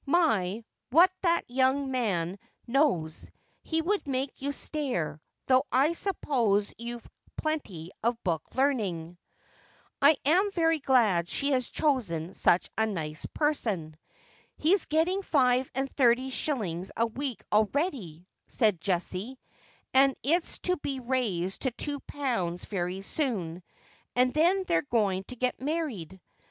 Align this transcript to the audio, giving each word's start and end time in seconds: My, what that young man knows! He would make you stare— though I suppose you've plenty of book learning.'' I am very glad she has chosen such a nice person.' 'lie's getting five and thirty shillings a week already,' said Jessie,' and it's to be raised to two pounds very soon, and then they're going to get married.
My, 0.03 0.63
what 0.89 1.11
that 1.21 1.43
young 1.47 1.91
man 1.91 2.39
knows! 2.65 3.29
He 3.61 3.83
would 3.83 4.07
make 4.07 4.41
you 4.41 4.51
stare— 4.51 5.21
though 5.45 5.65
I 5.71 5.93
suppose 5.93 6.73
you've 6.79 7.07
plenty 7.37 7.91
of 8.01 8.17
book 8.23 8.41
learning.'' 8.55 9.19
I 10.01 10.17
am 10.25 10.51
very 10.53 10.79
glad 10.79 11.29
she 11.29 11.51
has 11.51 11.69
chosen 11.69 12.33
such 12.33 12.67
a 12.79 12.87
nice 12.87 13.27
person.' 13.35 13.95
'lie's 14.57 14.87
getting 14.87 15.21
five 15.21 15.69
and 15.75 15.87
thirty 15.87 16.31
shillings 16.31 16.91
a 16.97 17.05
week 17.05 17.43
already,' 17.51 18.25
said 18.47 18.81
Jessie,' 18.81 19.37
and 19.93 20.15
it's 20.23 20.57
to 20.65 20.77
be 20.77 20.99
raised 20.99 21.61
to 21.61 21.69
two 21.69 21.99
pounds 21.99 22.65
very 22.65 23.03
soon, 23.03 23.61
and 24.15 24.33
then 24.33 24.63
they're 24.63 24.81
going 24.81 25.25
to 25.25 25.35
get 25.35 25.61
married. 25.61 26.19